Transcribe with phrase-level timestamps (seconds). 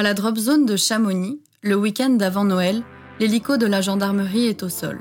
[0.00, 2.82] À la drop zone de Chamonix, le week-end d'avant Noël,
[3.18, 4.98] l'hélico de la gendarmerie est au sol.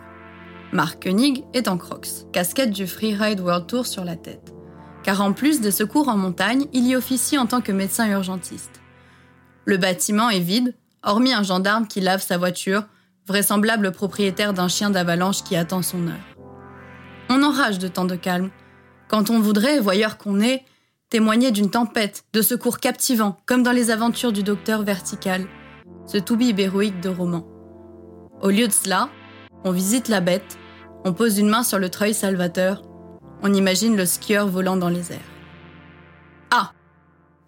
[0.74, 4.54] Marc Koenig est en crocs, casquette du Freeride World Tour sur la tête.
[5.04, 8.82] Car en plus des secours en montagne, il y officie en tant que médecin urgentiste.
[9.64, 12.84] Le bâtiment est vide, hormis un gendarme qui lave sa voiture,
[13.26, 16.36] vraisemblable propriétaire d'un chien d'avalanche qui attend son heure.
[17.30, 18.50] On enrage de temps de calme,
[19.08, 20.66] quand on voudrait, voyeur qu'on est,
[21.10, 25.46] témoigner d'une tempête, de secours captivant, comme dans les aventures du docteur Vertical,
[26.06, 27.46] ce toubib héroïque de roman.
[28.42, 29.10] Au lieu de cela,
[29.64, 30.58] on visite la bête,
[31.06, 32.84] on pose une main sur le treuil salvateur,
[33.42, 35.20] on imagine le skieur volant dans les airs.
[36.52, 36.74] Ah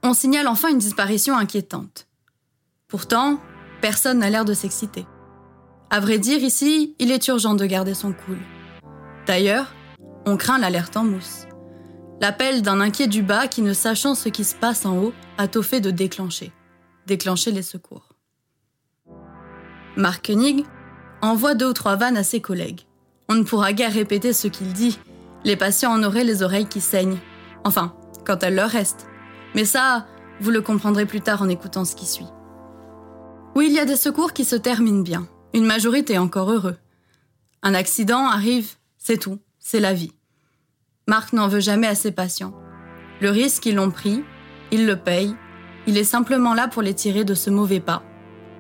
[0.04, 2.08] On signale enfin une disparition inquiétante.
[2.88, 3.40] Pourtant,
[3.80, 5.06] personne n'a l'air de s'exciter.
[5.90, 8.38] À vrai dire, ici, il est urgent de garder son cool.
[9.28, 9.74] D'ailleurs,
[10.26, 11.46] on craint l'alerte en mousse.
[12.22, 15.48] L'appel d'un inquiet du bas qui, ne sachant ce qui se passe en haut, a
[15.48, 16.52] tôt fait de déclencher.
[17.08, 18.10] Déclencher les secours.
[19.98, 20.66] Mark Koenig
[21.24, 22.82] envoie deux ou trois vannes à ses collègues.
[23.28, 25.00] On ne pourra guère répéter ce qu'il dit.
[25.44, 27.18] Les patients en auraient les oreilles qui saignent.
[27.64, 29.08] Enfin, quand elles leur restent.
[29.56, 30.06] Mais ça,
[30.40, 32.28] vous le comprendrez plus tard en écoutant ce qui suit.
[33.56, 35.28] Oui, il y a des secours qui se terminent bien.
[35.56, 36.78] Une majorité encore heureux.
[37.64, 40.14] Un accident arrive, c'est tout, c'est la vie.
[41.12, 42.54] Marc n'en veut jamais à ses patients.
[43.20, 44.24] Le risque, ils l'ont pris,
[44.72, 45.36] il le paye,
[45.86, 48.02] il est simplement là pour les tirer de ce mauvais pas,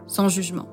[0.05, 0.67] sans jugement.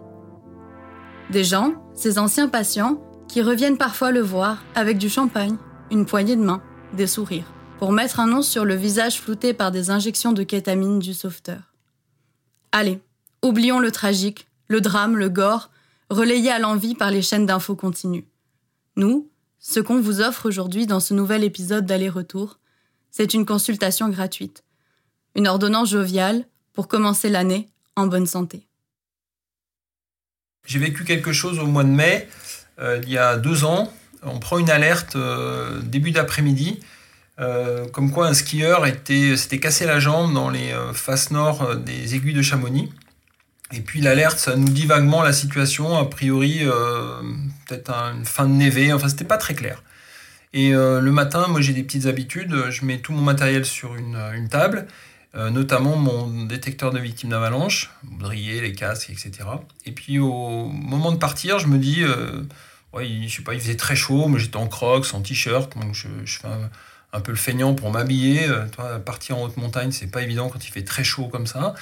[1.31, 5.57] Des gens, ces anciens patients, qui reviennent parfois le voir avec du champagne,
[5.93, 6.61] une poignée de main,
[6.95, 10.99] des sourires, pour mettre un nom sur le visage flouté par des injections de kétamine
[10.99, 11.61] du sauveteur.
[12.73, 13.01] Allez,
[13.41, 15.71] oublions le tragique, le drame, le gore,
[16.11, 18.27] relayé à l'envie par les chaînes d'infos continues.
[18.97, 22.59] Nous, ce qu'on vous offre aujourd'hui dans ce nouvel épisode d'aller-retour,
[23.11, 24.63] c'est une consultation gratuite,
[25.35, 28.67] une ordonnance joviale pour commencer l'année en bonne santé.
[30.67, 32.29] J'ai vécu quelque chose au mois de mai,
[32.79, 33.93] euh, il y a deux ans.
[34.23, 36.81] On prend une alerte euh, début d'après-midi,
[37.41, 42.35] euh, comme quoi un skieur s'était cassé la jambe dans les faces nord des aiguilles
[42.35, 42.93] de Chamonix.
[43.73, 47.21] Et puis l'alerte, ça nous dit vaguement la situation, a priori euh,
[47.67, 49.83] peut-être une fin de névé, enfin c'était pas très clair.
[50.55, 53.95] Et euh, le matin, moi j'ai des petites habitudes, je mets tout mon matériel sur
[53.95, 54.87] une, table,
[55.35, 59.33] euh, notamment mon détecteur de victimes d'avalanche, baudrier, les casques, etc.
[59.85, 62.03] Et puis au moment de partir, je me dis,
[62.95, 65.93] ouais, je sais pas, il faisait très chaud, mais j'étais en crocs, en t-shirt, donc
[65.93, 66.49] je, fais
[67.13, 68.49] un, peu le feignant pour m'habiller.
[69.05, 71.75] partir en haute montagne, c'est pas évident quand il fait très chaud comme ça.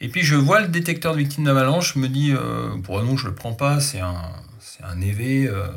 [0.00, 3.16] Et puis je vois le détecteur de victimes d'avalanche, je me dis, euh, pour non,
[3.16, 4.16] je le prends pas, c'est un,
[4.60, 5.68] c'est un EV, il euh,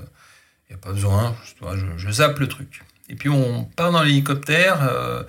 [0.69, 2.83] n'y a pas besoin, je, je, zappe le truc.
[3.07, 5.23] Et puis on part dans l'hélicoptère euh,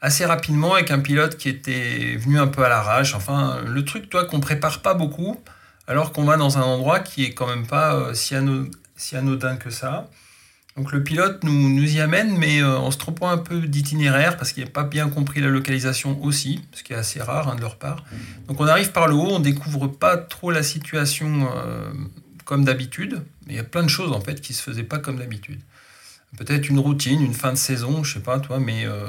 [0.00, 3.14] assez rapidement avec un pilote qui était venu un peu à l'arrache.
[3.14, 5.42] Enfin, le truc, toi, qu'on prépare pas beaucoup,
[5.88, 8.36] alors qu'on va dans un endroit qui est quand même pas si,
[8.96, 10.08] si anodin que ça.
[10.78, 14.36] Donc le pilote nous, nous y amène, mais euh, en se trompant un peu d'itinéraire,
[14.36, 17.56] parce qu'il n'a pas bien compris la localisation aussi, ce qui est assez rare hein,
[17.56, 18.04] de leur part.
[18.46, 21.90] Donc on arrive par le haut, on découvre pas trop la situation euh,
[22.44, 25.16] comme d'habitude, il y a plein de choses en fait qui se faisaient pas comme
[25.16, 25.60] d'habitude.
[26.36, 29.08] Peut-être une routine, une fin de saison, je sais pas toi, mais euh,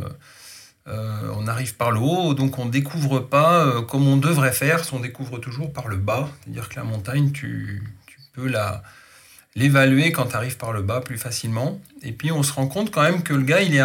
[1.36, 5.38] on arrive par le haut, donc on découvre pas comme on devrait faire, on découvre
[5.38, 7.84] toujours par le bas, c'est-à-dire que la montagne, tu
[8.34, 8.82] peux la
[9.56, 11.80] l'évaluer quand tu arrives par le bas plus facilement.
[12.02, 13.84] Et puis on se rend compte quand même que le gars, il est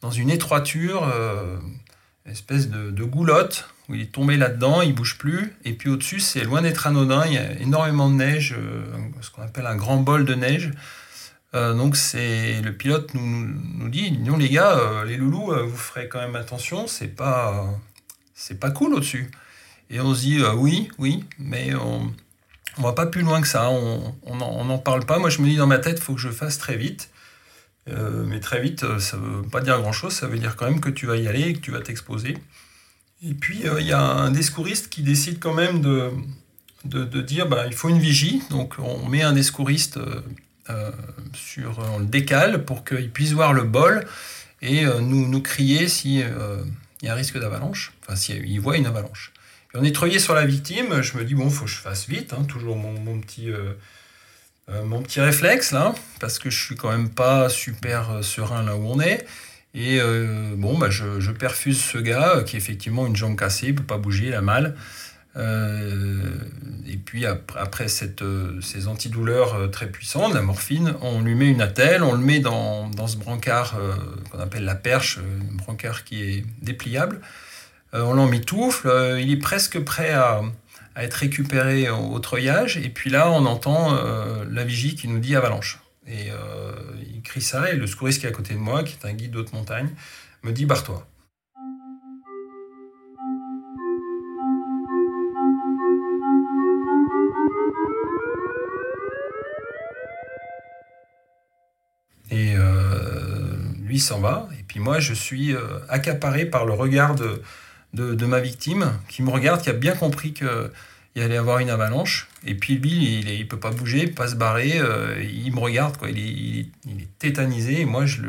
[0.00, 1.56] dans une étroiture, euh,
[2.26, 5.54] espèce de, goulotte, où il est tombé là-dedans, il bouge plus.
[5.64, 8.84] Et puis au-dessus, c'est loin d'être anodin, il y a énormément de neige, euh,
[9.20, 10.72] ce qu'on appelle un grand bol de neige.
[11.54, 13.48] Euh, donc c'est le pilote nous,
[13.78, 17.64] nous dit non les gars les loulous vous ferez quand même attention c'est pas
[18.34, 19.30] c'est pas cool au-dessus
[19.88, 22.12] et on se dit oui oui mais on,
[22.78, 25.18] on va pas plus loin que ça, on n'en parle pas.
[25.18, 27.10] Moi, je me dis dans ma tête, il faut que je fasse très vite.
[27.90, 30.66] Euh, mais très vite, euh, ça ne veut pas dire grand-chose, ça veut dire quand
[30.66, 32.36] même que tu vas y aller et que tu vas t'exposer.
[33.24, 36.10] Et puis, euh, il y a un discouriste qui décide quand même de,
[36.84, 38.42] de, dire bah, il faut une vigie.
[38.50, 39.98] Donc, on met un discouriste
[41.32, 41.78] sur.
[41.94, 44.06] On le décale pour qu'il puisse voir le bol
[44.60, 49.32] et nous, nous crier s'il y a un risque d'avalanche, enfin, s'il voit une avalanche.
[49.74, 52.44] On est sur la victime, je me dis, bon, faut que je fasse vite, hein,
[52.44, 53.74] toujours mon, petit, euh,
[54.70, 58.62] euh, mon petit réflexe, là, parce que je suis quand même pas super euh, serein
[58.62, 59.26] là où on est.
[59.74, 60.00] Et
[60.56, 63.98] bon, bah, je, perfuse ce gars qui est effectivement une jambe cassée, il peut pas
[63.98, 64.74] bouger, il a mal.
[65.36, 68.24] et puis après, cette,
[68.60, 72.88] ces antidouleurs très puissantes, la morphine, on lui met une attelle, on le met dans,
[72.88, 73.76] dans ce brancard
[74.32, 77.20] qu'on appelle la perche, un brancard qui est dépliable.
[77.92, 80.42] On l'emmitoufle, il est presque prêt à,
[80.96, 82.76] être récupéré au, treuillage.
[82.76, 83.96] Et puis là, on entend
[84.50, 85.80] la vigie qui nous dit avalanche.
[86.06, 86.30] Et
[87.14, 89.12] il crie ça, et le secouriste qui est à côté de moi, qui est un
[89.12, 89.90] guide haute montagne,
[90.42, 91.06] me dit barre-toi.
[102.30, 107.14] Et euh, lui s'en va, et puis moi je suis euh, accaparé par le regard
[107.14, 107.42] de,
[107.94, 112.28] de, ma victime, qui me regarde, qui a bien compris qu'il allait avoir une avalanche.
[112.46, 115.96] Et puis lui, il ne peut pas bouger, pas se barrer, euh, il me regarde,
[115.96, 116.10] quoi.
[116.10, 118.22] Il, est, il, est, tétanisé, et moi je,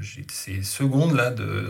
[0.00, 1.68] j'ai ces secondes-là de,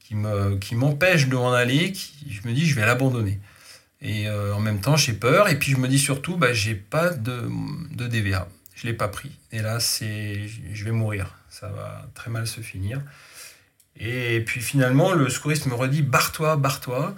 [0.00, 3.38] qui, me, qui m'empêchent de m'en aller, qui, je me dis je vais l'abandonner.
[4.02, 7.10] Et en même temps, j'ai peur, et puis je me dis surtout, bah, j'ai pas
[7.10, 7.50] de,
[7.94, 8.48] de DVA
[8.80, 9.30] je ne l'ai pas pris.
[9.52, 11.34] Et là, c'est, je vais mourir.
[11.50, 13.02] Ça va très mal se finir.
[13.98, 17.14] Et puis finalement, le secouriste me redit barre-toi, barre-toi.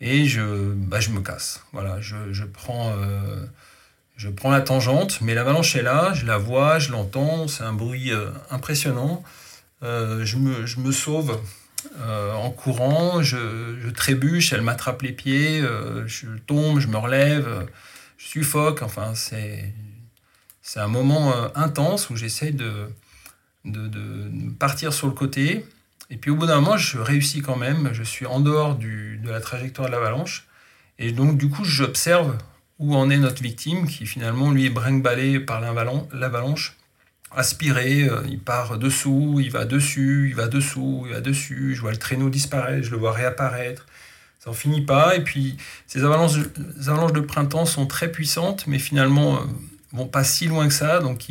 [0.00, 1.62] Et je, bah, je me casse.
[1.72, 3.46] Voilà, je, je prends, euh,
[4.16, 7.72] je prends la tangente, mais l'avalanche est là, je la vois, je l'entends, c'est un
[7.72, 9.22] bruit euh, impressionnant.
[9.82, 11.40] Euh, je, me, je, me, sauve
[12.00, 15.62] en courant, je, je, trébuche, elle m'attrape les pieds,
[16.06, 17.68] je tombe, je me relève,
[18.16, 18.82] je suffoque.
[18.82, 19.72] Enfin, c'est
[20.62, 22.88] c'est un moment intense où j'essaie de,
[23.64, 25.66] de, partir sur le côté.
[26.10, 27.90] Et puis au bout d'un moment, je réussis quand même.
[27.92, 30.46] Je suis en dehors du, de la trajectoire de l'avalanche.
[30.98, 32.36] Et donc, du coup, j'observe
[32.78, 35.02] où en est notre victime, qui finalement, lui, est brinque
[35.46, 36.76] par l'avalanche,
[37.34, 38.04] aspiré.
[38.04, 41.74] Euh, il part dessous, il va dessus, il va dessous, il va dessus.
[41.74, 43.86] Je vois le traîneau disparaître, je le vois réapparaître.
[44.38, 45.16] Ça n'en finit pas.
[45.16, 46.38] Et puis, ces avalanches,
[46.86, 49.44] avalanches de printemps sont très puissantes, mais finalement, euh,
[49.92, 51.00] vont pas si loin que ça.
[51.00, 51.28] Donc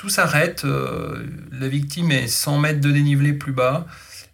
[0.00, 0.64] tout s'arrête.
[0.64, 3.86] Euh, la victime est 100 mètres de dénivelé plus bas.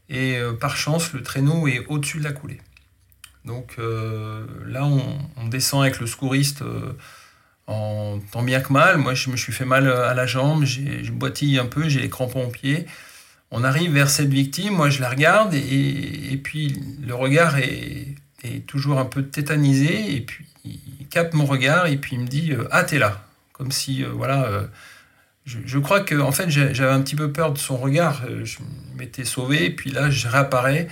[0.09, 2.61] Et euh, par chance, le traîneau est au-dessus de la coulée.
[3.45, 6.63] Donc euh, là, on, descend avec le secouriste
[7.67, 8.99] en tant bien que mal.
[8.99, 12.09] Moi, je me suis fait mal à la jambe, je boitille un peu, j'ai les
[12.09, 12.87] crampons aux pieds.
[13.51, 18.17] On arrive vers cette victime, moi je la regarde et, puis le regard est,
[18.67, 22.53] toujours un peu tétanisé et puis il capte mon regard et puis il me dit
[22.71, 23.23] Ah, t'es là
[23.53, 24.69] comme si, voilà,
[25.47, 28.25] je, crois que en fait j'avais un petit peu peur de son regard.
[28.29, 28.59] Euh, je
[28.97, 30.89] m'étais sauvé, puis là je réapparais.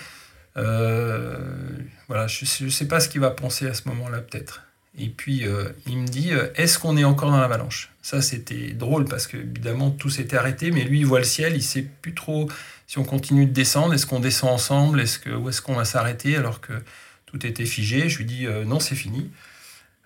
[0.55, 4.62] voilà, je ne sais pas ce qu'il va penser à ce moment-là peut-être.
[4.97, 5.45] Et puis
[5.87, 7.91] il me dit Est-ce qu'on est encore dans l'avalanche?
[8.01, 11.56] Ça c'était drôle parce que évidemment tout s'était arrêté, mais lui il voit le ciel,
[11.56, 12.49] il sait plus trop
[12.87, 13.93] si on continue de descendre.
[13.95, 15.01] Est-ce qu'on descend ensemble?
[15.01, 16.75] Est-ce que où est-ce qu'on va s'arrêter alors que
[17.27, 18.09] tout était figé?
[18.09, 19.31] Je lui dis Non, c'est fini.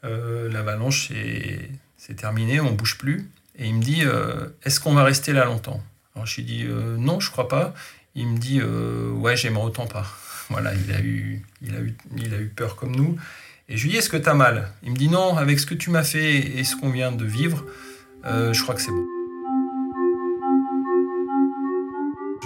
[0.02, 1.68] l'avalanche est
[1.98, 3.28] c'est terminé, on bouge plus.
[3.58, 5.82] Et il me dit, euh, est-ce qu'on va rester là longtemps?
[6.14, 7.74] Alors je lui dis, euh, non, je crois pas.
[8.14, 10.06] Il me dit, euh, ouais, j'aimerais autant pas.
[10.50, 13.18] Voilà, il a, eu, il, a eu, il a eu peur comme nous.
[13.68, 14.72] Et je lui dis, est-ce que tu as mal?
[14.82, 17.26] Il me dit, non, avec ce que tu m'as fait et ce qu'on vient de
[17.26, 17.66] vivre,
[18.24, 19.04] je crois que c'est bon.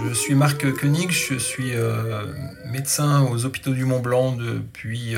[0.05, 1.75] Je suis Marc Koenig, je suis
[2.73, 5.15] médecin aux hôpitaux du Mont Blanc depuis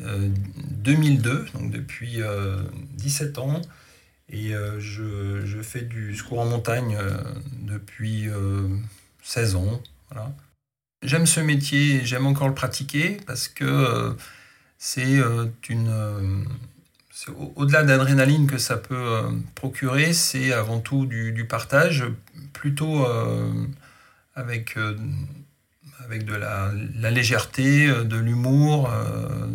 [0.00, 2.20] 2002, euh, donc depuis
[2.94, 3.60] 17 euh, ans.
[4.32, 6.96] Et euh, je, fais du secours en montagne
[7.60, 8.28] depuis
[9.22, 9.82] 16 ans.
[11.02, 14.16] J'aime ce métier, j'aime encore le pratiquer parce que
[14.78, 15.20] c'est
[15.68, 16.46] une
[17.56, 19.22] au-delà d'adrénaline que ça peut
[19.54, 22.04] procurer, c'est avant tout du, partage,
[22.52, 23.06] plutôt
[24.34, 24.76] avec
[26.10, 29.46] avec de la, légèreté, euh, de l'humour, euh,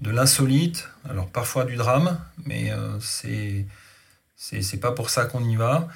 [0.00, 3.66] de l'insolite, alors parfois du drame, mais euh, c'est
[4.36, 5.88] c'est pas pour ça qu'on y va.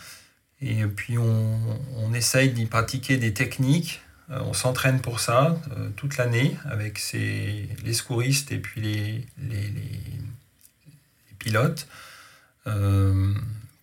[0.63, 4.01] Et puis on, essaye d'y pratiquer des techniques.
[4.29, 5.57] on s'entraîne pour ça
[5.97, 9.73] toute l'année avec les secouristes et puis les, les,
[11.39, 11.87] pilotes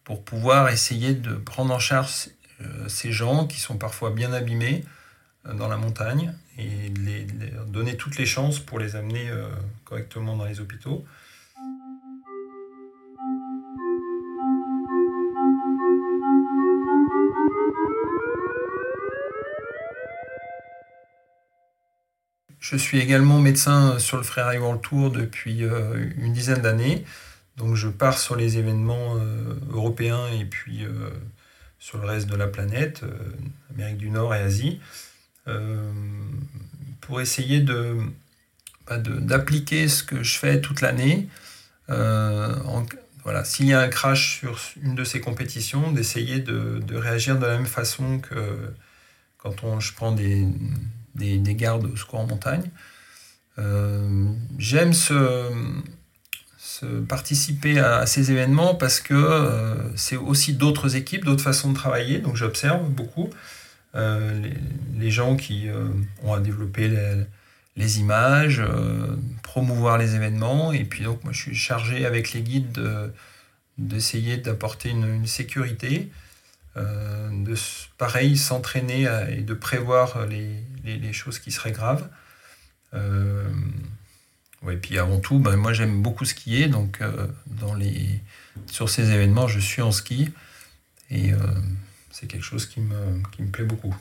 [0.04, 2.30] pour pouvoir essayer de prendre en charge
[2.88, 4.84] ces gens qui sont parfois bien abîmés
[5.54, 7.28] dans la montagne et les,
[7.68, 9.50] donner toutes les chances pour les amener euh,
[9.86, 11.06] correctement dans les hôpitaux.
[22.60, 27.06] Je suis également médecin sur le Freeride World Tour depuis euh, une dizaine d'années.
[27.56, 30.86] Donc je pars sur les événements euh, européens et puis
[31.80, 33.04] sur le reste de la planète,
[33.74, 34.80] Amérique du Nord et Asie.
[35.48, 35.92] Euh,
[37.02, 41.30] pour essayer bah, de, d'appliquer ce que je fais toute l'année.
[41.90, 42.54] Euh,
[43.24, 47.46] voilà, s'il y a un crash sur une de ces compétitions, d'essayer de, réagir de
[47.46, 48.74] la même façon que
[49.38, 50.48] quand on, je prends des,
[51.16, 52.70] des, gardes au secours en montagne.
[54.58, 55.54] J'aime ce,
[57.08, 62.36] participer à, ces événements parce que c'est aussi d'autres équipes, d'autres façons de travailler, donc
[62.36, 63.30] j'observe beaucoup.
[63.94, 65.68] Les, gens qui
[66.24, 66.92] ont à développer
[67.76, 68.62] les, images,
[69.42, 70.72] promouvoir les événements.
[70.72, 72.80] Et puis donc moi je suis chargé avec les guides
[73.78, 76.10] d'essayer d'apporter une, sécurité.
[76.76, 77.56] Euh, de
[77.98, 82.08] pareil s'entraîner et de prévoir les, les, choses qui seraient graves.
[82.94, 83.44] Euh,
[84.64, 88.22] ouais, puis avant tout, ben, moi j'aime beaucoup skier, donc euh, dans les,
[88.68, 90.30] sur ces événements, je suis en ski
[91.10, 91.38] et euh,
[92.20, 93.96] c'est quelque chose qui me, plaît beaucoup.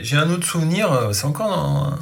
[0.00, 1.98] J'ai un autre souvenir, c'est encore un,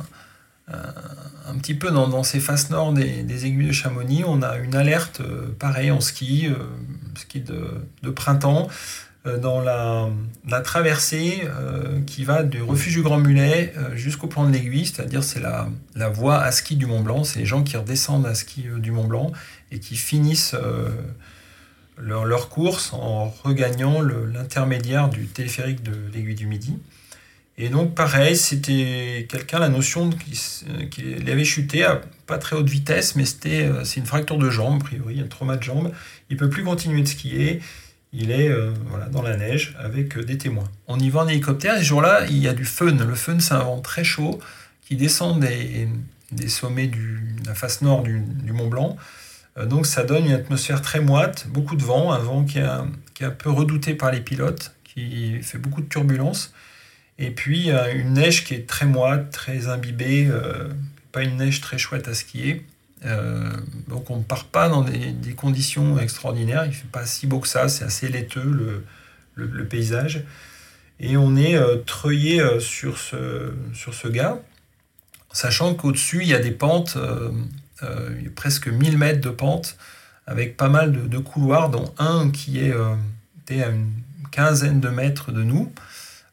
[1.51, 5.21] un petit peu dans, ces faces nord des, aiguilles de Chamonix, on a une alerte
[5.21, 6.55] euh, pareil en ski, euh,
[7.17, 8.69] ski de, printemps,
[9.27, 10.09] euh, dans la,
[10.63, 11.43] traversée
[12.07, 16.09] qui va du refuge du Grand Mulet jusqu'au plan de l'Aiguille, c'est-à-dire c'est la, la,
[16.09, 19.07] voie à ski du Mont Blanc, c'est les gens qui redescendent à ski du Mont
[19.07, 19.33] Blanc
[19.73, 20.55] et qui finissent
[22.01, 26.79] leur, leur, course en regagnant l'intermédiaire du téléphérique de l'Aiguille du Midi.
[27.59, 30.09] Et donc, pareil, c'était quelqu'un, la notion
[30.91, 34.49] qu'il avait chuté à pas très haute vitesse, mais c'était euh, c'est une fracture de
[34.49, 35.93] jambe, a priori, un trauma de jambe.
[36.31, 37.61] Il peut plus continuer de skier.
[38.13, 40.69] Il est euh, voilà, dans la neige avec euh, des témoins.
[40.89, 42.93] On y va en hélicoptère et ce jour-là, il y a du fun.
[42.93, 44.39] Le fun, c'est un vent très chaud
[44.87, 45.87] qui descend des,
[46.33, 46.97] des sommets de
[47.47, 48.97] la face nord du, Mont Blanc.
[49.57, 52.89] Donc, ça donne une atmosphère très moite, beaucoup de vent, un vent qui est un,
[53.15, 56.53] qui est peu redouté par les pilotes, qui fait beaucoup de turbulences.
[57.19, 60.71] Et puis une neige qui est très moite, très imbibée, euh,
[61.13, 62.65] pas une neige très chouette à skier.
[63.05, 63.51] Euh,
[63.89, 67.41] donc on ne part pas dans des, conditions extraordinaires, il ne fait pas si beau
[67.41, 68.83] que ça, c'est assez laiteux
[69.35, 70.25] le, paysage.
[70.99, 74.39] Et on est euh, treuillé sur, ce, sur ce gars,
[75.31, 76.97] sachant qu'au-dessus il y a des pentes,
[78.35, 79.77] presque 1000 mètres de pente,
[80.27, 82.75] avec pas mal de, couloirs, dont un qui est,
[83.43, 83.91] était à une
[84.31, 85.73] quinzaine de mètres de nous.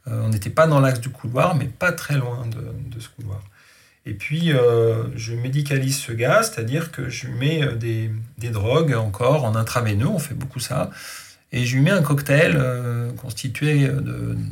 [0.07, 3.41] Euh, on n'était pas dans l'axe du couloir, mais pas très loin de, ce couloir.
[4.05, 8.93] Et puis, euh, je médicalise ce gars, c'est-à-dire que je lui mets euh, des, drogues
[8.93, 10.91] encore en intraveineux, on fait beaucoup ça.
[11.51, 12.61] Et je lui mets un cocktail
[13.15, 13.89] constitué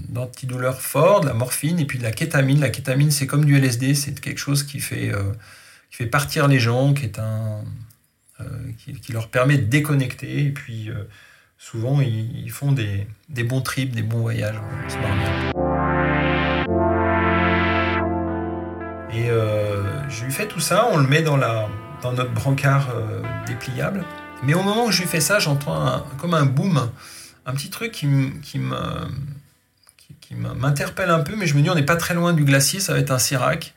[0.07, 2.61] d'antidouleurs forts, de la morphine et puis de la kétamine.
[2.61, 5.11] La kétamine, c'est comme du LSD, c'est quelque chose qui fait,
[5.95, 7.63] qui fait partir les gens, qui, est un,
[9.01, 10.45] qui, leur permet de déconnecter.
[10.47, 10.89] Et puis,
[11.57, 13.07] souvent ils, font des,
[13.45, 14.59] bons trips, des bons voyages.
[19.13, 21.69] Et euh, je lui fais tout ça, on le met dans, la,
[22.01, 24.03] dans notre brancard euh, dépliable.
[24.43, 26.89] Mais au moment où je lui fais ça, j'entends comme un boom,
[27.45, 28.07] un petit truc qui,
[28.41, 28.59] qui
[30.35, 32.91] m'interpelle un peu, mais je me dis on n'est pas très loin du glacier, ça
[32.91, 33.73] va être un Sirac.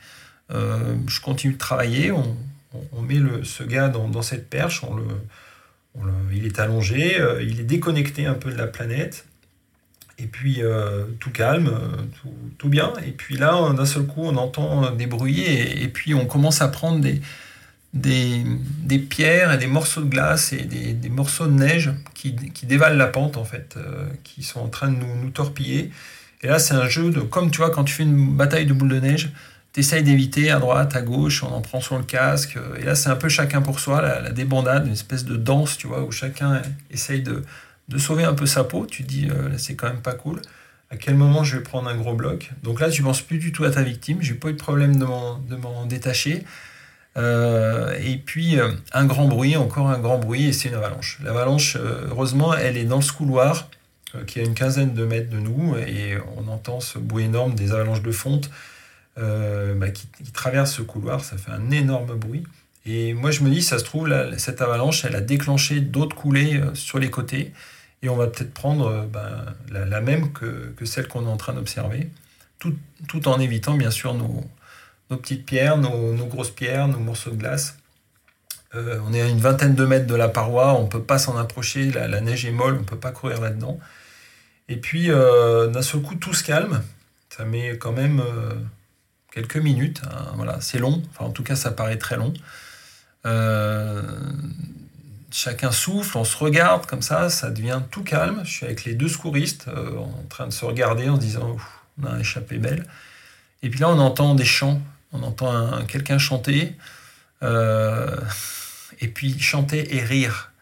[0.51, 4.95] Euh, je continue de travailler, on, met le, ce gars dans, dans, cette perche, on
[4.95, 5.05] le,
[6.33, 9.25] il est allongé, euh, il est déconnecté un peu de la planète.
[10.21, 12.93] Et puis euh, tout calme, euh, tout, bien.
[13.07, 16.67] Et puis là, d'un seul coup, on entend des bruits et, puis on commence à
[16.67, 17.21] prendre des,
[17.95, 22.33] des, pierres et des morceaux de glace et des, morceaux de neige qui,
[22.65, 23.79] dévalent la pente en fait,
[24.25, 25.93] qui sont en train de nous, nous torpiller.
[26.43, 28.73] Et là, c'est un jeu de comme tu vois quand tu fais une bataille de
[28.73, 29.31] boules de neige
[29.79, 32.59] essaye d'éviter à droite, à gauche, on en prend sur le casque.
[32.81, 35.87] Et là, c'est un peu chacun pour soi, la, débandade, une espèce de danse, tu
[35.87, 37.43] vois, où chacun essaye de,
[37.97, 38.87] sauver un peu sa peau.
[38.87, 40.41] Tu te dis, euh, c'est quand même pas cool.
[40.91, 42.51] À quel moment je vais prendre un gros bloc?
[42.63, 44.19] Donc là, tu penses plus du tout à ta victime.
[44.23, 46.45] J'ai pas eu de problème de m'en détacher.
[47.17, 51.19] Euh, et puis, euh, un grand bruit, encore un grand bruit, et c'est une avalanche.
[51.25, 51.77] L'avalanche,
[52.11, 53.69] heureusement, elle est dans ce couloir
[54.27, 57.73] qui a une quinzaine de mètres de nous, et on entend ce bruit énorme des
[57.73, 58.51] avalanches de fonte.
[59.19, 62.45] Euh, bah, qui, traverse ce couloir, ça fait un énorme bruit.
[62.87, 64.09] Et moi, je me dis, ça se trouve,
[64.39, 67.53] cette avalanche, elle a déclenché d'autres coulées euh, sur les côtés.
[68.03, 71.53] Et on va peut-être prendre euh, bah, la, même que, celle qu'on est en train
[71.53, 72.11] d'observer,
[72.59, 74.45] tout, en évitant, bien sûr, nos,
[75.09, 77.77] petites pierres, nos, grosses pierres, nos morceaux de glace.
[78.75, 81.37] on est à une vingtaine de mètres de la paroi, on ne peut pas s'en
[81.37, 83.79] approcher, la, neige est molle, on ne peut pas courir là-dedans.
[84.69, 86.83] Et puis, d'un seul coup, tout se calme.
[87.31, 88.23] Ça met quand même
[89.33, 90.03] quelques minutes.
[90.05, 91.03] Hein, voilà, c'est long.
[91.11, 92.33] Enfin, en tout cas, ça paraît très long.
[93.27, 94.03] Euh,
[95.31, 98.43] chacun souffle, on se regarde comme ça, ça devient tout calme.
[98.45, 101.57] Je suis avec les deux secouristes euh, en train de se regarder en se disant
[102.03, 102.87] on a échappé belle.
[103.63, 104.81] Et puis là, on entend des chants,
[105.13, 106.77] on entend quelqu'un chanter,
[107.43, 108.17] euh,
[109.01, 110.53] et puis chanter et rire.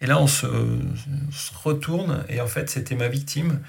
[0.00, 3.60] Et là, on se, on se, retourne, et en fait, c'était ma victime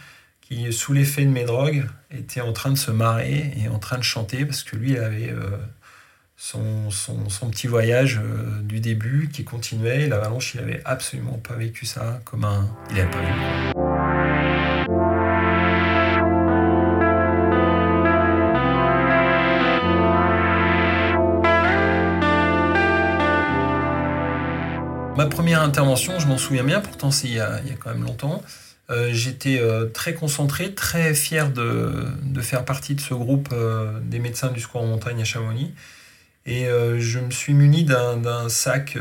[0.49, 3.97] qui, sous l'effet de mes drogues, était en train de se marrer et en train
[3.97, 5.33] de chanter parce que lui, avait
[6.35, 8.19] son, son, petit voyage
[8.61, 10.07] du début qui continuait.
[10.07, 12.67] L'avalanche, il n'avait absolument pas vécu ça comme un.
[12.89, 13.79] Il n'avait pas vu.
[25.19, 28.41] Ma première intervention, je m'en souviens bien, pourtant c'est il, y a quand même longtemps.
[28.89, 32.07] Euh, j'étais euh, très concentré, très fier de,
[32.41, 35.73] faire partie de ce groupe euh, des médecins du secours en montagne à Chamonix.
[36.45, 38.97] Et je me suis muni d'un sac,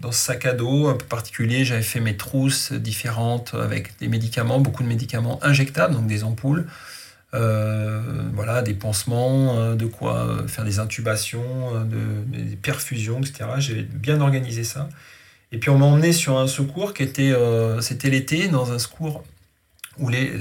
[0.00, 4.06] dans ce sac à dos un peu particulier, j'avais fait mes trousses différentes avec des
[4.06, 6.66] médicaments, beaucoup de médicaments injectables, donc des ampoules.
[7.32, 13.46] voilà, des pansements, de quoi faire des intubations, des perfusions, etc.
[13.58, 14.88] J'ai bien organisé ça.
[15.52, 18.78] Et puis on m'a emmené sur un secours qui était, euh, c'était l'été, dans un
[18.78, 19.24] secours
[19.98, 20.32] où les,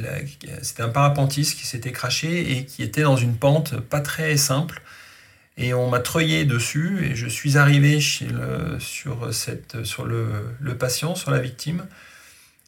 [0.62, 4.82] c'était un parapentiste qui s'était craché et qui était dans une pente pas très simple.
[5.58, 10.28] Et on m'a treuillé dessus et je suis arrivé chez le, sur, cette, sur le,
[10.60, 11.88] le patient, sur la victime.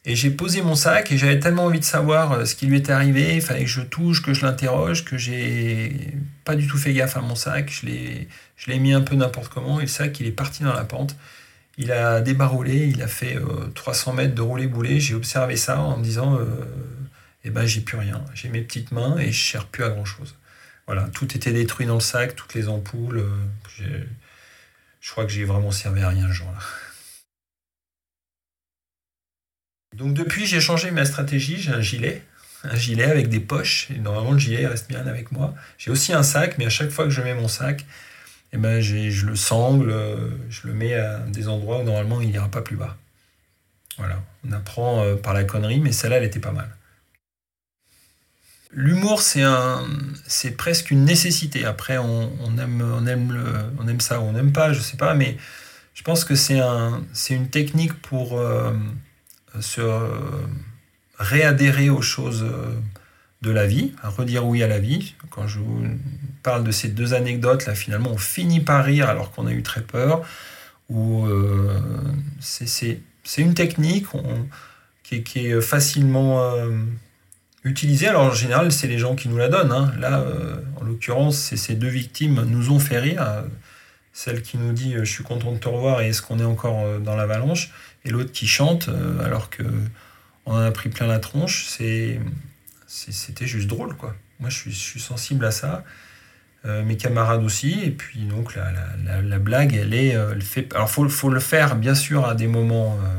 [0.06, 2.78] Et j'ai posé mon sac et j'avais tellement envie de savoir euh, ce qui lui
[2.78, 6.78] était arrivé, il fallait que je touche, que je l'interroge, que j'ai pas du tout
[6.78, 7.70] fait gaffe à mon sac.
[7.70, 10.62] Je l'ai, je l'ai mis un peu n'importe comment et le sac il est parti
[10.62, 11.16] dans la pente.
[11.82, 13.38] Il a débarroulé, il a fait
[13.74, 15.00] 300 euh, mètres de roulé-boulé.
[15.00, 16.44] J'ai observé ça en me disant euh,
[17.42, 18.22] Eh ben, j'ai plus rien.
[18.34, 20.36] J'ai mes petites mains et je ne cherche plus à grand chose.
[20.84, 23.20] Voilà, tout était détruit dans le sac, toutes les ampoules.
[23.80, 24.04] Euh,
[25.00, 26.58] je crois que j'ai vraiment servi à rien ce jour-là.
[29.96, 31.56] Donc depuis, j'ai changé ma stratégie.
[31.56, 32.22] J'ai un gilet,
[32.62, 33.88] un gilet avec des poches.
[33.88, 35.54] Normalement, le gilet reste bien avec moi.
[35.78, 37.86] J'ai aussi un sac, mais à chaque fois que je mets mon sac,
[38.52, 39.94] eh ben, je le sangle,
[40.48, 42.96] je le mets à des endroits où normalement il n'ira pas plus bas.
[44.00, 46.74] Voilà, on apprend euh, par la connerie, mais celle-là, elle était pas mal.
[48.72, 49.86] L'humour, c'est un,
[50.26, 51.66] c'est presque une nécessité.
[51.66, 53.44] Après, on, aime, on aime le,
[53.78, 55.36] on aime ça ou on n'aime pas, je sais pas, mais
[55.92, 58.72] je pense que c'est un, c'est une technique pour euh,
[59.60, 59.82] se
[61.18, 62.46] réadhérer aux choses
[63.42, 65.14] de la vie, à redire oui à la vie.
[65.30, 65.82] Quand je vous
[66.42, 69.62] parle de ces deux anecdotes, là, finalement, on finit par rire alors qu'on a eu
[69.62, 70.22] très peur.
[70.90, 71.80] Ou euh,
[72.40, 72.98] c'est
[73.38, 74.06] une technique
[75.04, 76.70] qui, est, facilement euh,
[77.64, 78.08] utilisée.
[78.08, 79.72] Alors, en général, c'est les gens qui nous la donnent.
[79.72, 79.92] Hein.
[79.98, 83.44] Là, euh, en l'occurrence, ces deux victimes nous ont fait rire.
[84.12, 86.98] Celle qui nous dit Je suis content de te revoir et est-ce qu'on est encore
[86.98, 87.70] dans l'avalanche?
[88.04, 88.90] Et l'autre qui chante
[89.24, 89.62] alors que
[90.46, 91.66] on en a pris plein la tronche.
[91.68, 92.18] C'est
[92.90, 94.16] c'était juste drôle, quoi.
[94.40, 95.84] Moi, je suis, sensible à ça.
[96.64, 97.80] Euh, mes camarades aussi.
[97.84, 100.16] Et puis, donc, la, blague, elle est.
[100.16, 100.74] Euh, elle fait...
[100.74, 103.18] Alors, il faut, le faire, bien sûr, à des moments euh,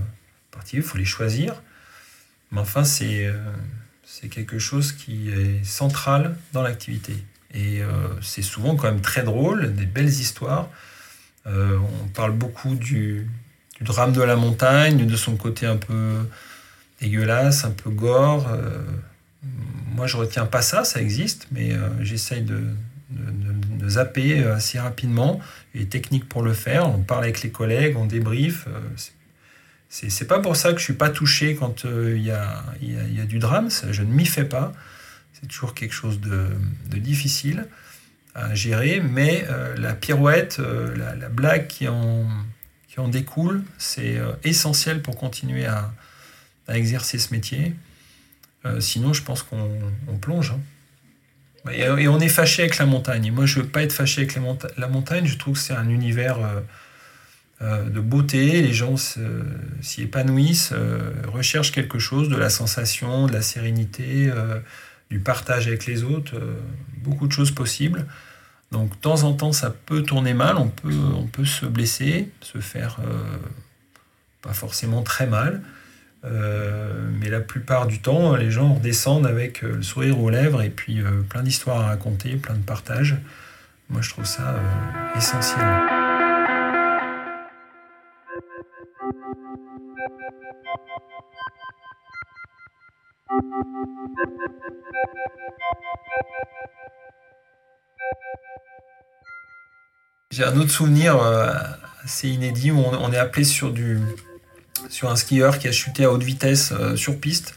[0.51, 1.61] particuliers, il faut les choisir.
[2.51, 3.31] Mais enfin, c'est
[4.03, 7.13] c'est quelque chose qui est central dans l'activité.
[7.53, 7.81] Et
[8.21, 10.69] c'est souvent quand même très drôle, des belles histoires.
[11.45, 13.29] on parle beaucoup du,
[13.79, 16.27] du, drame de la montagne, de son côté un peu
[16.99, 18.49] dégueulasse, un peu gore
[19.43, 22.61] moi, je retiens pas ça, ça existe, mais euh, j'essaye de,
[23.09, 25.39] de, zapper euh, assez rapidement.
[25.73, 28.67] Les techniques pour le faire, on parle avec les collègues, on débrief.
[28.67, 28.79] Euh,
[29.89, 33.25] c'est pas pour ça que je suis pas touché quand il y, a, y, a,
[33.25, 34.71] du drame, je ne m'y fais pas.
[35.33, 36.47] C'est toujours quelque chose de,
[36.97, 37.67] difficile
[38.33, 40.61] à gérer, mais la pirouette,
[40.95, 42.25] la, blague qui en,
[42.87, 45.91] qui en découle, c'est essentiel pour continuer à
[46.69, 47.75] exercer ce métier.
[48.65, 50.51] Euh, sinon, je pense qu'on plonge.
[50.51, 51.71] Hein.
[51.71, 53.31] Et, on est fâché avec la montagne.
[53.31, 55.25] moi, je veux pas être fâché avec la, montagne.
[55.25, 56.59] Je trouve que c'est un univers euh,
[57.61, 58.61] euh, de beauté.
[58.61, 60.73] Les gens s'y épanouissent,
[61.27, 64.31] recherchent quelque chose, de la sensation, de la sérénité,
[65.09, 66.35] du partage avec les autres.
[66.97, 68.05] beaucoup de choses possibles.
[68.71, 70.57] Donc, de temps en temps, ça peut tourner mal.
[70.57, 72.99] On peut, on peut se blesser, se faire
[74.41, 75.61] pas forcément très mal.
[76.23, 80.61] Euh, mais la plupart du temps, les gens redescendent avec euh, le sourire aux lèvres
[80.61, 83.17] et puis euh, plein d'histoires à raconter, plein de partages.
[83.89, 84.55] Moi, je trouve ça
[85.17, 85.65] essentiel.
[100.29, 101.19] J'ai un autre souvenir
[102.01, 103.99] assez inédit où on est appelé sur du,
[104.91, 107.55] sur un skieur qui a chuté à haute vitesse euh, sur piste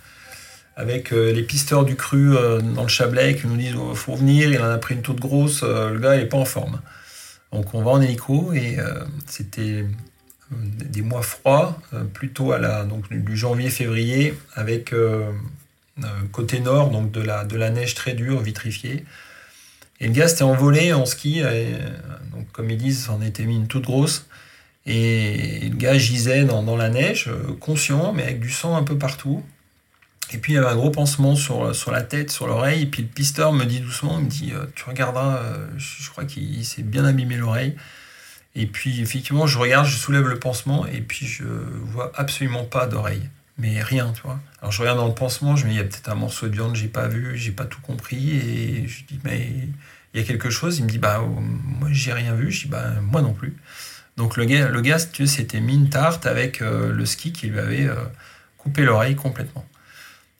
[0.76, 4.14] avec euh, les pisteurs du cru euh, dans le Chablais qui nous disent il faut
[4.14, 6.80] venir, il en a pris une toute grosse, le gars il n'est pas en forme.
[7.52, 8.78] Donc on va en hélico et
[9.26, 9.84] c'était
[10.50, 11.80] des mois froids,
[12.12, 14.92] plutôt à la, donc du janvier-février, avec
[16.32, 19.04] côté nord, donc de la, de la neige très dure, vitrifiée.
[20.00, 21.42] Et le gars s'était envolé en ski,
[22.32, 24.26] donc comme ils disent, on était mis une toute grosse.
[24.86, 29.42] Et le gars gisait dans, la neige, conscient, mais avec du sang un peu partout.
[30.32, 32.82] Et puis il y avait un gros pansement sur, sur la tête, sur l'oreille.
[32.82, 35.40] Et puis le pisteur me dit doucement, il me dit, tu regarderas,
[35.76, 37.76] je crois qu'il s'est bien abîmé l'oreille.
[38.56, 42.86] Et puis effectivement, je regarde, je soulève le pansement et puis je vois absolument pas
[42.86, 43.28] d'oreille.
[43.58, 44.40] Mais rien, tu vois.
[44.60, 46.48] Alors je regarde dans le pansement, je me dis, il y a peut-être un morceau
[46.48, 48.30] de viande, j'ai pas vu, j'ai pas tout compris.
[48.36, 49.48] Et je dis, mais
[50.12, 50.78] il y a quelque chose.
[50.78, 52.50] Il me dit, bah, moi j'ai rien vu.
[52.50, 53.56] Je dis, bah, moi non plus.
[54.16, 57.58] Donc le gars, le gars s'était mis une tarte avec euh, le ski qui lui
[57.58, 57.96] avait euh,
[58.58, 59.66] coupé l'oreille complètement.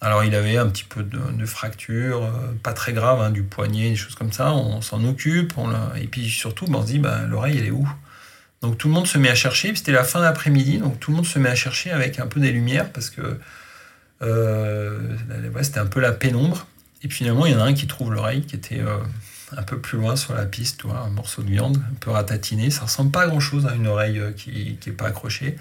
[0.01, 3.91] Alors il avait un petit peu de, fracture, euh, pas très grave, hein, du poignet,
[3.91, 4.53] des choses comme ça.
[4.53, 5.55] On s'en occupe.
[5.97, 7.89] Et puis surtout, ben, on se dit, bah, l'oreille, elle est où?
[8.63, 11.17] Donc tout le monde se met à chercher, c'était la fin d'après-midi, donc tout le
[11.17, 13.39] monde se met à chercher avec un peu des lumières parce que
[15.63, 16.67] c'était un peu la pénombre.
[17.03, 18.81] Et puis finalement, il y en a un qui trouve l'oreille qui était
[19.57, 22.71] un peu plus loin sur la piste, un morceau de viande, un peu ratatiné.
[22.71, 25.57] Ça ressemble pas à grand chose à une oreille euh, qui n'est pas accrochée.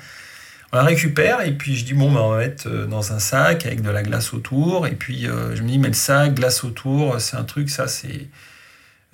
[0.72, 3.66] On la récupère et puis je dis bon, ben, on va mettre dans un sac
[3.66, 4.88] avec de la glace autour.
[4.88, 8.28] Et puis je me dis, mais le sac, glace autour, c'est un truc, ça c'est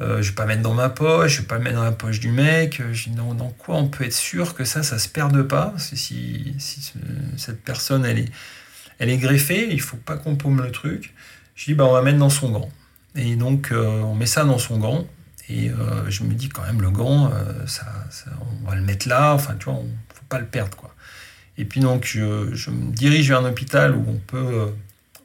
[0.02, 2.20] euh, je vais pas mettre dans ma poche, je vais pas mettre dans la poche
[2.20, 2.80] du mec.
[2.80, 5.44] Euh, je dis non, dans quoi on peut être sûr que ça, ça se perde
[5.44, 5.74] pas?
[5.78, 6.94] Si, si
[7.38, 8.32] cette personne, elle est,
[9.00, 11.14] elle est greffée, il faut pas qu'on paume le truc.
[11.56, 12.70] Je dis, bah, on va mettre dans son gant.
[13.16, 15.08] Et donc, euh, on met ça dans son gant.
[15.52, 15.72] Et
[16.10, 17.32] je me dis, quand même, le gant,
[17.66, 17.88] ça,
[18.64, 19.34] on va le mettre là.
[19.34, 20.94] Enfin, tu vois, on faut pas le perdre, quoi.
[21.58, 24.72] Et puis, donc, je, me dirige vers un hôpital où on peut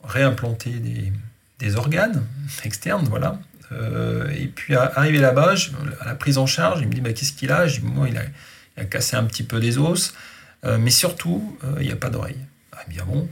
[0.03, 1.13] réimplanter des,
[1.59, 2.25] des organes
[2.65, 3.39] externes, voilà.
[3.73, 5.55] Euh, et puis arrivé là-bas,
[6.01, 7.67] à la prise en charge, il me dit bah, qu'est-ce qu'il a?
[7.67, 10.15] Je dis moi il a, cassé un petit peu des os,
[10.65, 12.39] euh, mais surtout euh, il n'y a pas d'oreille.
[12.73, 13.29] Ah, bien bon.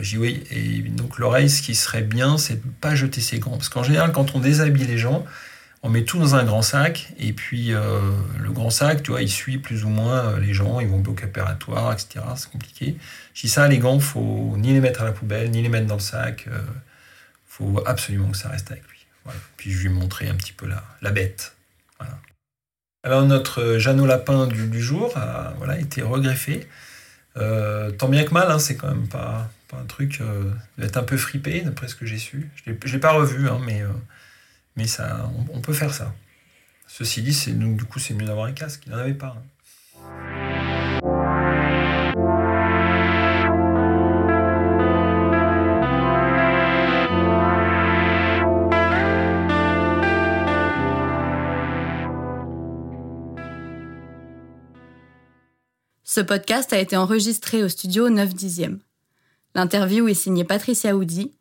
[0.00, 0.44] J'ai dis oui.
[0.50, 3.68] Et donc l'oreille, ce qui serait bien, c'est de ne pas jeter ses gants, parce
[3.68, 5.24] qu'en général quand on déshabille les gens,
[5.82, 9.28] on met tout dans un grand sac, et puis le grand sac, tu vois, il
[9.28, 12.24] suit plus ou moins les gens, ils vont au bloc opératoire, etc.
[12.36, 12.96] C'est compliqué.
[13.34, 15.86] Je dis ça, les gants, faut ni les mettre à la poubelle, ni les mettre
[15.86, 16.46] dans le sac.
[16.46, 16.52] Il
[17.46, 18.98] faut absolument que ça reste avec lui.
[19.56, 21.54] Puis je lui montrer un petit peu la, la bête.
[23.04, 26.66] Alors notre Jeannot Lapin du, jour a voilà, été regreffé.
[27.38, 31.02] Euh, tant bien que mal, hein, c'est quand même pas, un truc euh, d'être un
[31.02, 32.50] peu fripé, d'après ce que j'ai su.
[32.64, 33.88] Je ne l'ai pas revu, hein, mais, euh,
[34.76, 36.14] mais ça, on, peut faire ça.
[36.86, 38.82] Ceci dit, du coup, c'est mieux d'avoir un casque.
[38.86, 39.36] Il n'en avait pas.
[39.38, 39.42] Hein.
[56.18, 58.80] Ce podcast a été enregistré au studio 9 dixième.
[59.54, 61.32] L'interview est signée Patricia Audi.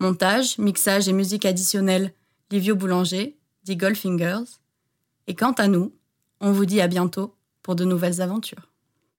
[0.00, 2.12] Montage, mixage et musique additionnelle,
[2.50, 4.44] Livio Boulanger, dit Goldfingers.
[5.28, 5.94] Et quant à nous,
[6.42, 8.70] on vous dit à bientôt pour de nouvelles aventures.